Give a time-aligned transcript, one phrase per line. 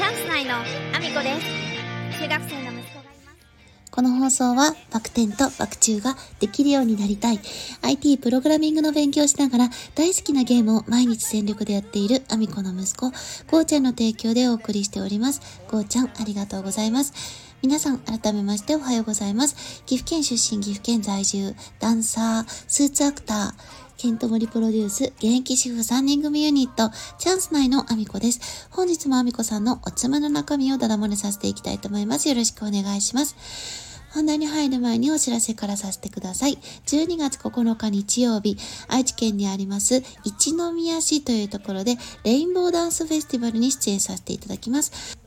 [0.00, 1.38] チャンス内のアミコで
[2.08, 7.40] す中学生の息子がいますこの放送は、バク転とバク宙ができるようになりたい、
[7.82, 13.10] IT プログラミングの勉強しながら、大好きなゲームを毎日全力でやっているアミコの息子、
[13.50, 15.60] ゴーちゃんの提供でお送りしております。
[15.70, 17.12] ゴーちゃん、ありがとうございます。
[17.60, 19.82] 皆さん、改めましておはようございます。
[19.84, 23.52] 岐阜県出身、岐阜県在住、ダンサー、スーツアクター、
[24.00, 28.66] ケントモリプロデュース、現役主婦3人組ユニット、チャンス内のアミコです。
[28.70, 32.26] 本日もアミコさんのおつまの中身をダダ漏れさせていきたいと思います。
[32.26, 34.00] よろしくお願いします。
[34.14, 36.56] 本題に入る前にお知らせからさせてください。
[36.86, 38.56] 12月9日日曜日、
[38.88, 45.19] 愛知県にあります一宮市というところでレインボーダンスフェスティバルに出演させていただきます。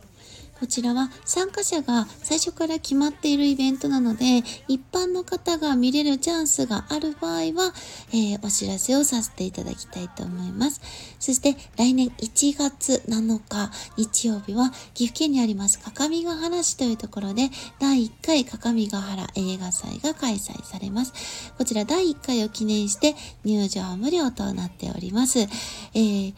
[0.60, 7.74] こちらは参加者が最初から決まっているイベントなので、一般の方が見れるチャンスがある場合は、
[8.12, 10.82] えーお知らせをさせていただきたいと思います。
[11.20, 21.54] そして来年1月7日日曜日は岐阜県にあります各務原市というところで第1回各務原映画祭が開催されます。
[21.58, 25.40] こちら第1回を記念して入場無料となっております。
[25.40, 26.34] えー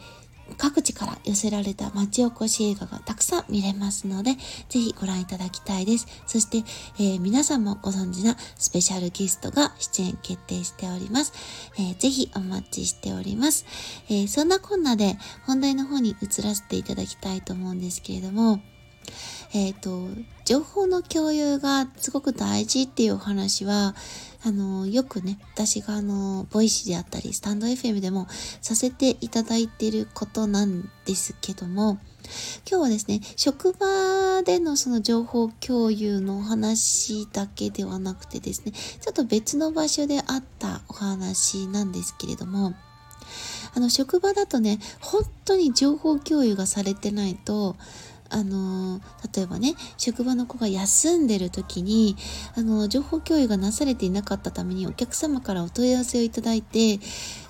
[0.56, 4.32] 各地から寄せられた町おこし映画がたくさん見れますので、
[4.68, 6.06] ぜひご覧いただきたいです。
[6.26, 6.58] そして、
[6.98, 11.32] えー皆さんもご存知なスペシャルゲストが出演決定しております。
[11.78, 13.66] えーぜひお待ちしております。
[14.08, 18.60] えーそんなこんなで本題の方に移らせていただきたいと思うんですけれども、
[19.56, 20.08] えっ、と、
[20.44, 23.94] 情報の共有がすごく大事っていうお話は、
[24.44, 28.26] あの、よくね、私があの、 Voicy であったり、 stand.fm でも
[28.60, 31.98] させていただいてることなんですけども、
[32.70, 42.74] 今日はですね、職場でのその情報共有のお話だけではなくてですね、ちょっと別の場所であったお話なんですけれども、
[43.74, 47.76] あの、職場だとね、本当に情報共有がされてないと、
[48.30, 49.00] あの
[49.34, 52.16] 例えばね職場の子が休んでる時に
[52.56, 56.98] あの情報共有がなされていなかったためにお客様からお問い合わせをいただいて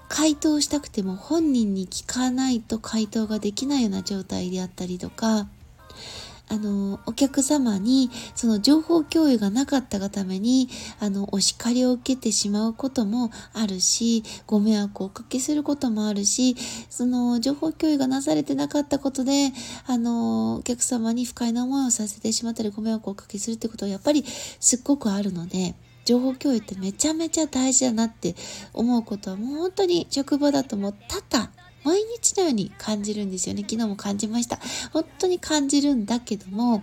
[0.08, 5.48] 回答したくても本人に聞かないと回答ができないような状態であったりとか
[6.48, 10.68] あの、お客様に、その情報共有がなかったがために、
[11.00, 16.56] あの、お叱りを受けてしまうこともあるし、ご迷惑をおかけすることもあるし、
[16.88, 19.52] その、情報共有がなされてなかったことで、
[19.86, 24.24] あの、お客様に不快な思いをさせてしまったり、ご迷惑をおかけするってことはやっぱり
[24.60, 25.74] すっごくあるので、
[26.06, 28.36] 情報共有ってめちゃめちゃ大事だなって
[28.72, 31.50] 思うことはもう本当に職場だともう多々
[31.86, 33.62] 毎日のように感じるんですよね。
[33.62, 34.58] 昨日も感じました。
[34.92, 36.82] 本当に感じるんだけども、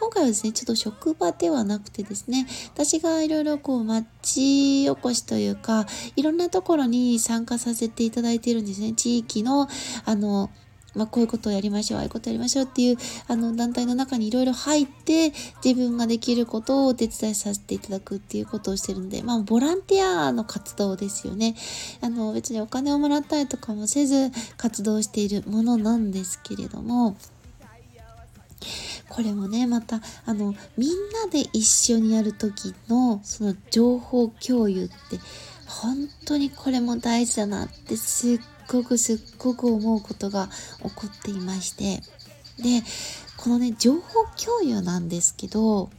[0.00, 8.92] 今回はですね、ちょっと職場ではなくてですね、私がいろいろこう町おこしというか、いろんなところに参加させていただいているんですね。
[8.92, 9.68] 地域の、
[10.04, 10.50] あの、
[10.94, 12.96] まあ、こういうことをやりましょう、ああいうことをやりましょうっていう、
[13.28, 15.32] あの、団体の中にいろいろ入って、
[15.64, 21.54] 自分ができることをお手伝いさせていただくっていうことをしてるので、まあ、ボランティアの活動ですよね。
[22.00, 27.16] あの、別にお金をもらったりとかもせず、活動しているものなんですけれども、
[29.08, 30.90] これもね、また、あの、みん
[31.24, 34.94] なで一緒にやる時の、その情報共有って、
[35.66, 38.40] 本当にこれも大事だなって、すっ
[38.72, 40.48] ごくすっごく思うことが
[40.82, 42.02] 起こっていまして。
[42.62, 42.82] で、
[43.36, 45.90] このね、情報共有なんですけど、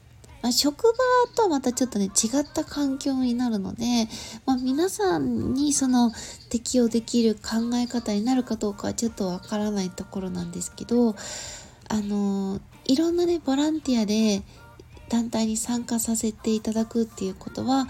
[0.41, 0.93] まあ、職場
[1.35, 4.07] とはまたちょっとね、違った環境になるので、
[4.45, 6.11] まあ、皆さんにその
[6.49, 11.15] 適用できる考え方になるかどうかはちょっとわからないところなんですけど、
[11.89, 14.41] あのいろんなねボランティアで
[15.09, 17.87] 団体に参加させていただくっていうことは、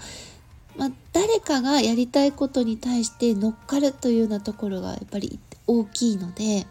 [0.76, 6.66] まあ、誰かがやりたいことに対して乗っかるというようなところがやっぱり大きいので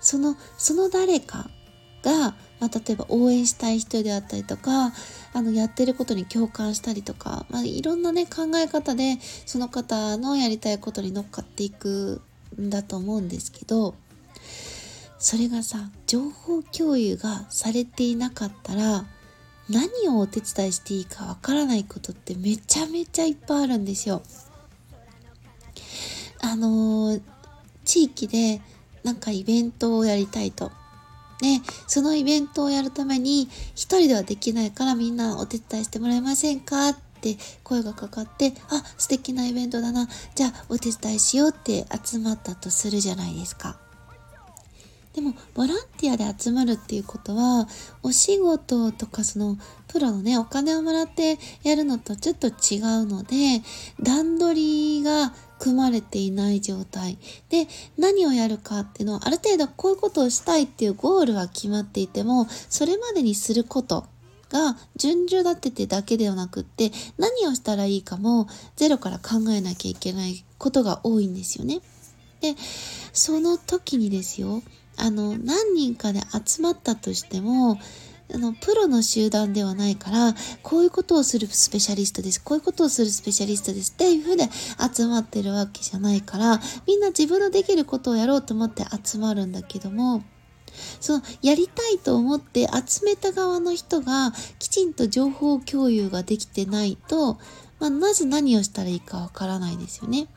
[0.00, 1.50] そのその誰か
[2.02, 4.92] が、まあ、例えば応援したい人であったりとか
[5.34, 12.22] あのやってることに共感したりとか、まあ、いろんなね考え方でその方のやりたいことに乗っかっていく
[12.58, 13.94] んだと思うんですけど
[15.18, 19.04] それがさ情報共有がされていなかったら
[19.70, 24.22] 何をお手伝いしていいかわからないことってめちゃめちゃいっぱいあるんですよ。
[26.40, 27.20] あのー
[27.88, 28.60] 地域で
[29.02, 30.70] なんかイベントをやりたいと。
[31.40, 40.06] で、そのイベントをやるために一人ではできないからみんなお手伝いしてもらえませんかって声がかかって、あ、素敵なイベントだな。
[40.34, 43.78] じゃあお手伝いしようって集まったとするじゃないですか。
[45.18, 47.66] でもボランティアで集まるっていうことは
[48.04, 49.56] お仕事とかその
[49.88, 53.36] プロのねお金をもらってやるのとちょっと違うので
[54.00, 57.18] 段取りが組まれていない状態
[57.48, 57.66] で
[57.98, 64.06] 何をやるかっていうのはある程度こういうことをしたいっていうゴールは決まっていてもそれまでにすること
[64.50, 71.80] が順序立ててだけではなくって何をしたらいいかもゼロから考えなきゃいけないことが多いんですよね。
[72.40, 72.54] で
[73.12, 74.62] その時にですよ
[74.98, 77.78] あの何人かで集まったとしても
[78.32, 82.42] あの、プロの集団ではないから、こういうことをするスペシャリストです。
[82.42, 83.92] こういうことをするスペシャリストです。
[83.92, 84.48] っていうふうで
[84.94, 90.22] 集まってるわけじゃないから、みんな自分のできることをやろうと思って集まるんだけども、
[91.00, 97.38] そのやりたいと思って集めた側の人がきちんと情報共有ができてないと、
[97.80, 100.28] まあ、まず何をしたらいいかわからないですよね。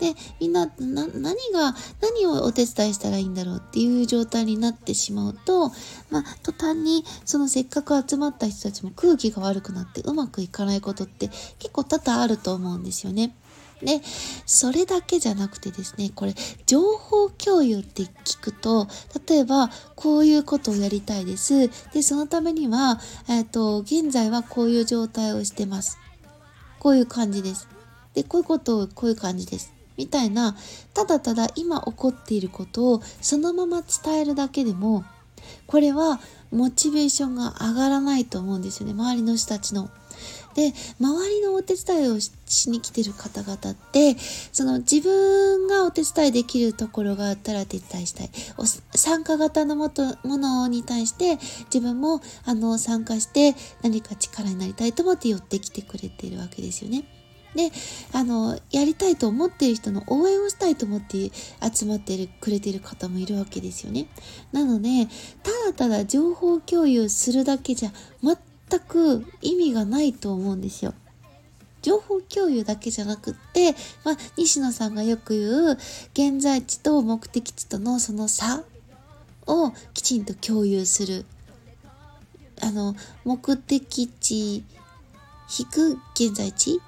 [0.00, 5.70] で、みんな、な、何が、何をお手伝いしたらいいんだろうっていう状態になってしまうと、
[6.10, 13.34] まあ、途端に、そのせっかく集まった人たちも空気が悪くなってうまくいかないことって結構多々あると思うんですよね。
[13.82, 14.00] で、
[14.46, 16.34] それだけじゃなくてですね、これ、
[16.66, 18.88] 情報共有って聞くと、
[19.28, 21.68] 例えば、こういうことをやりたいです。
[21.92, 25.98] で、そのためには、えっ、ー、と、現在はこういう状態をしてます。
[26.78, 27.68] こういう感じです。
[28.14, 29.73] で、こういうことをこういう感じです。
[29.96, 30.56] みたいな、
[30.92, 35.04] ただただ今起こっていることをそのまま伝えるだけでも、
[35.66, 36.20] これは
[36.50, 39.90] モチベーションが上がらないと思うんですよね、周りの人たちの。
[40.54, 44.16] で、周りのお手伝いをしに来てる方々って、
[44.52, 48.30] その自分がお手伝いできるところがあったら手伝いしたい。
[48.94, 57.23] 参加型のもとものに対して自分もあの参加して何か力になりたいと思って寄ってきてくれているわけですよね。
[57.54, 57.70] で、
[58.12, 61.30] あの、やりたいと思っている人の応援をしたいと思って
[61.72, 64.06] 集まってるくれてる方もいるわけですよね。
[64.52, 65.06] なので、
[65.42, 67.92] ただただ情報共有するだけじゃ
[68.22, 70.94] 全く意味がないと思うんですよ。
[71.82, 73.74] 情報共有だけじゃなくって、
[74.04, 75.78] まあ、西野さんがよく言う
[76.14, 78.64] 現在地と目的地とのその差
[79.46, 81.26] をきちんと共有する。
[82.62, 84.64] あの、目的地
[85.58, 86.80] 引く現在地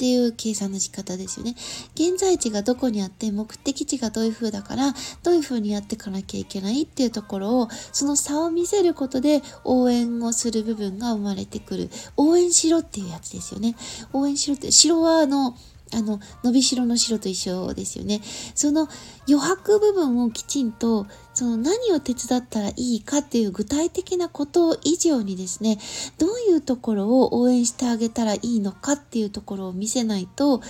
[0.00, 1.54] っていう計算の仕方ですよね。
[1.94, 11.90] 現在地がどこにあって目的地がどういう風だからどういう風にやっていかなきゃいけないっていうところをその差を見せることで応援をする部分が生まれてくる。
[12.16, 13.76] 応援しろっていうやつですよね。
[14.14, 15.54] 応援しろって、城はあの、
[15.92, 18.22] あの、伸びしろの白と一緒ですよね。
[18.54, 18.88] その
[19.28, 25.78] 余白部分をきちんとその何を手伝ったらいいかっていう具体的なこと以上にですね、
[26.18, 30.60] どういうところを応援してあげたらいいのかっていうところを見せないと、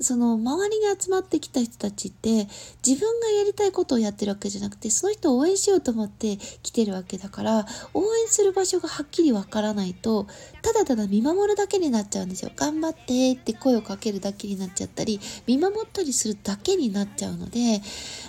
[0.00, 2.48] その周りに集まってきた人たちって
[2.86, 10.26] 自分がやりたいことをやってるわけじゃなくて、その人を応援しようと思って来てるわけだから、応援する場所がはっきりわからないと、
[10.62, 12.50] ただただ見守るだけになっちゃうんですよ。
[12.54, 17.80] 頑張ってって声をかけるだけになっちゃったり、見守ったりするだけになっちゃうので、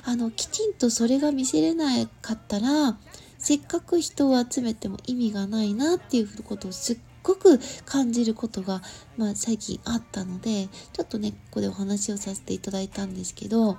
[0.05, 2.97] あの、きちんとそれが見せれないなかったら
[3.37, 8.81] せっかく人を集めても意味がないなっていうことをすっごく感じることが、
[9.17, 13.77] まあ、最近あったのでちょっとねここでお話をさせていただいたんですけど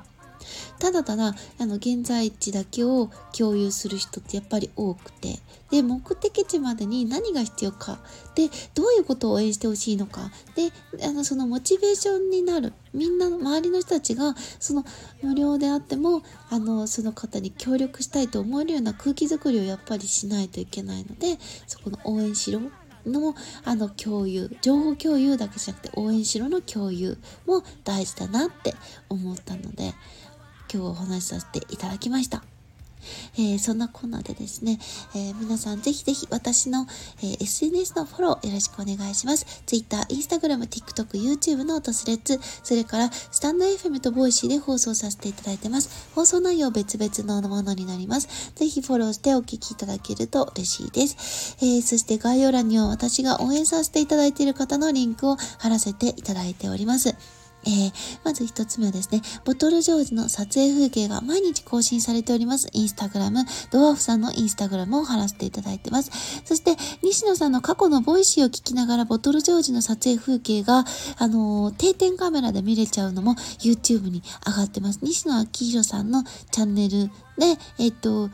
[0.79, 5.41] ただただあの現在地だけを共有する人ってやっぱり多くて。
[5.73, 7.99] で目的地までに何が必要か。
[8.35, 10.31] でどういうことを応援してほしいのか。
[10.55, 10.71] で
[11.03, 12.75] あのそのモチベーションになる。
[12.93, 14.85] みんなの周りの人たちがその
[15.23, 22.61] 無料であってもあのその方に協力したいと思えるような空気づくりをやっぱりしないといけないのでそこの応援しろ
[23.07, 23.35] の
[23.65, 24.55] あの共有。
[24.61, 28.75] 情報共有だけじゃなくて応援しろの共有も大事だなって
[29.09, 29.95] 思ったので。
[30.73, 32.43] 今日お話しさせていただきました。
[33.35, 34.79] えー、そんなこんなでですね、
[35.15, 36.87] えー、皆さんぜひぜひ私の、
[37.19, 39.63] えー、SNS のフォローよろしくお願いします。
[39.67, 46.11] Twitter、Instagram、TikTok、YouTube と Threads、それからスタンド FM とボイシーで放送させていただいてます。
[46.15, 48.53] 放送内容別々のものになります。
[48.55, 51.57] ぜひフォローしてお聞きいただけると嬉しいです。
[51.61, 57.42] え、そして概要欄には私が応援させていただいている方のリンクを貼らせていただいております。
[57.65, 57.93] えー、
[58.25, 62.69] まず一つ目はですね、ボトルジョージの撮影風景が毎日更新されております。
[62.73, 66.11] Instagram、ドワーフさんの Instagram を貼らせていただいてます。
[66.45, 70.85] そして、西野さんの過去の Voicy を聞きながら、ボトルジョージの撮影風景が、
[71.19, 75.01] あのー、定点カメラで見れちゃうのも YouTube に上がってます。
[75.03, 78.31] 西野亮廣さんのチャンネルで、えっ、と、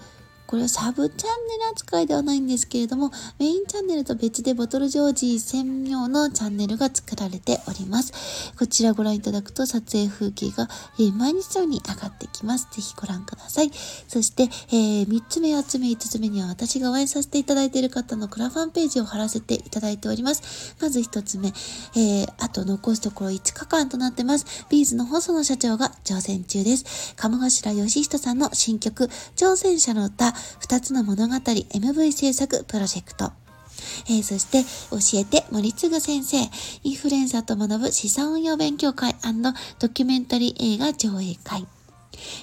[0.48, 8.54] これはサブチャンネル扱いではないんですけれども、メインチャンネルと別でボトルジョージ専用のチャンネルが作られております。
[8.58, 10.66] こちらご覧いただくと撮影風景が、
[10.98, 12.66] えー、毎日のように上がってきます。
[12.72, 13.70] ぜひご覧ください。
[14.08, 20.76] そして、えー、3つ目、4つ目、5つ目には私が応援させていただいている方のクラファンページを貼らせていただいております。
[20.80, 24.64] まず1つ目、えー、あと残すところ5日間となってます。
[24.70, 27.14] ビーズの細野社長が挑戦中です。
[27.16, 33.32] 鴨頭義人さんの新曲、挑戦者の歌、2つの物語 MV 制作プロジェクト。
[34.06, 36.38] えー、そして、教えて森次先生、
[36.82, 39.14] インフルエンサーと学ぶ資産運用勉強会
[39.78, 41.66] ドキュメンタリー映画上映会。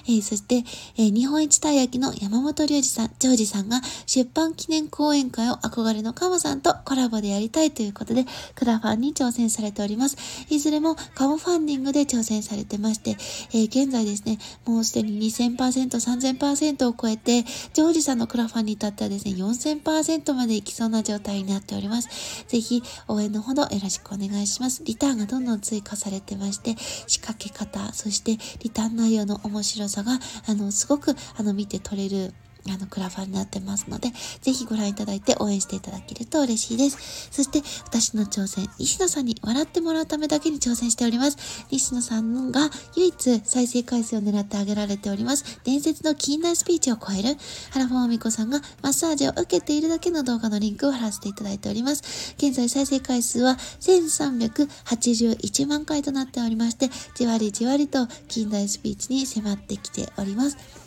[0.06, 0.64] えー、そして、
[0.96, 10.16] えー、日本一たい焼きの山本隆二さん、ジョージさんが出版記念講演会を憧れのカモさんとコラボでやりたいということで、クラファンに挑戦されております。
[10.50, 13.16] いずれもカモファンディングで挑戦されてまして、
[13.52, 17.42] えー、現在ですね、もうすでに2000%、3000%を超えて、
[17.72, 22.44] ジョージさんのクラファンに至ってはですね、4000%までいきそうな状態になっております。
[22.48, 24.82] ぜひ、応援のほどよろしくお願いします。
[24.84, 30.12] リターンがどんどん追加されてまして、仕掛け方、そしてリターン内容の面白白さが、
[30.46, 32.32] あの、すごく、あの、見て取れる
[32.72, 37.28] あの、クラファンになってますので、ぜひご覧いただいて応援していただけると嬉しいです。
[37.30, 41.66] そして、私の挑戦、西野さんに笑ってもらうためだけに挑戦しております。
[41.70, 45.60] 西野さんが唯一再生回数を狙ってあげられております。
[45.64, 47.36] 伝説の近代スピーチを超える、
[47.70, 52.34] 原本美子さんがマッサージを受けているだけの動画のリンクを貼らせていただいております。
[52.38, 60.85] 現在再生回数は1381万回となっておりまして、じわりじわりと近代スピーチに迫ってきております。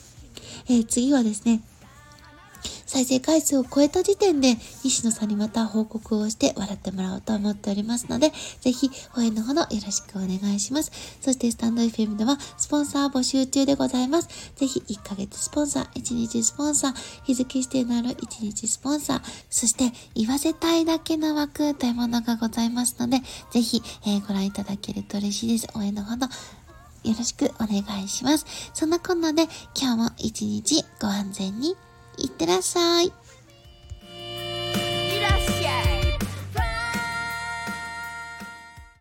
[0.67, 1.61] えー、次はですね、
[2.89, 10.91] 再生回数を超えた時点で、西野さんにまた報告をして笑ってもらおうと思っておりますので、ぜひ応援のほどよろしくお願いします。
[11.21, 14.51] そしてスタンド FM ではスポンサー募集中でございます。
[14.55, 16.93] ぜひ1ヶ月スポンサー、1日スポンサー、
[17.25, 23.19] 日付指定のある1日スポンサー、そして言わせたいだけの枠というものがございますので、
[23.51, 25.67] ぜひ、えー、ご覧いただけると嬉しいです。
[25.75, 26.25] 応援のほど
[27.03, 28.45] よろしくお願いします。
[28.73, 29.43] そんなこんなで
[29.79, 31.75] 今日も一日ご安全に
[32.17, 33.13] いってらっしゃい。